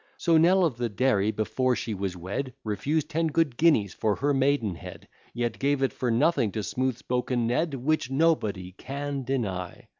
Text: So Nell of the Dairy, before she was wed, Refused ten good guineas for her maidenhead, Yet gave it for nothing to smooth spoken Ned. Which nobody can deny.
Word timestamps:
So 0.17 0.35
Nell 0.35 0.65
of 0.65 0.77
the 0.77 0.89
Dairy, 0.89 1.29
before 1.29 1.75
she 1.75 1.93
was 1.93 2.17
wed, 2.17 2.55
Refused 2.63 3.07
ten 3.07 3.27
good 3.27 3.55
guineas 3.55 3.93
for 3.93 4.15
her 4.15 4.33
maidenhead, 4.33 5.07
Yet 5.31 5.59
gave 5.59 5.83
it 5.83 5.93
for 5.93 6.09
nothing 6.09 6.51
to 6.53 6.63
smooth 6.63 6.97
spoken 6.97 7.45
Ned. 7.45 7.75
Which 7.75 8.09
nobody 8.09 8.71
can 8.71 9.21
deny. 9.23 9.89